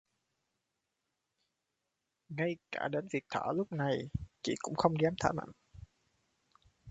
Ngay 2.29 2.55
cả 2.71 2.87
đến 2.87 3.07
việc 3.13 3.23
thở 3.29 3.41
lúc 3.55 3.71
này 3.71 3.97
chị 4.43 4.55
cũng 4.59 4.75
không 4.75 4.93
dám 5.03 5.13
thở 5.19 5.29
mạnh 5.35 5.51